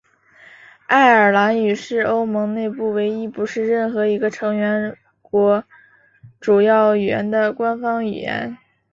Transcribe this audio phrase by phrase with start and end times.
[0.87, 5.63] 爱尔兰语是欧盟内部唯一不是任何一个成员国
[6.39, 8.57] 主要语言的官方语言。